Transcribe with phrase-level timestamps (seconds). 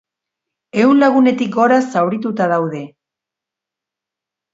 [0.83, 2.81] Ehun lagunetik gora zaurituta daude.